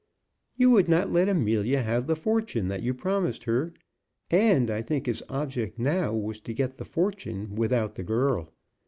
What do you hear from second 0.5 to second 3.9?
"You would not let Amelia have the fortune that you promised her;